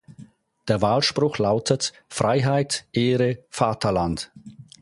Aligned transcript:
Der 0.67 0.81
Wahlspruch 0.81 1.37
lautet 1.37 1.93
Freiheit, 2.09 2.87
Ehre, 2.91 3.37
Vaterland. 3.51 4.31